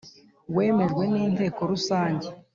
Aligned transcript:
wemejwe 0.55 1.03
n 1.13 1.15
Inteko 1.25 1.59
rusange 1.71 2.27